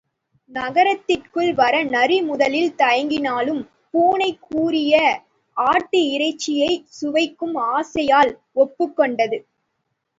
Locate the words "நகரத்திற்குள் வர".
0.51-1.83